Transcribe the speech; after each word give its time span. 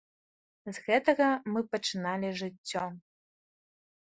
З 0.69 0.73
гэтага 0.87 1.27
мы 1.55 1.63
пачыналі 1.73 2.33
жыццё. 2.41 2.83